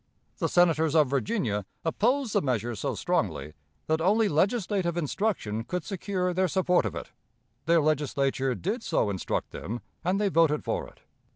The 0.39 0.49
Senators 0.49 0.95
of 0.95 1.09
Virginia 1.11 1.63
opposed 1.85 2.33
the 2.33 2.41
measure 2.41 2.73
so 2.73 2.95
strongly 2.95 3.53
that 3.85 4.01
only 4.01 4.27
legislative 4.27 4.97
instruction 4.97 5.63
could 5.63 5.83
secure 5.83 6.33
their 6.33 6.47
support 6.47 6.85
of 6.87 6.95
it. 6.95 7.11
Their 7.67 7.81
Legislature 7.81 8.55
did 8.55 8.81
so 8.81 9.11
instruct 9.11 9.51
them, 9.51 9.79
and 10.03 10.19
they 10.19 10.29
voted 10.29 10.63
for 10.63 10.87
it. 10.87 11.01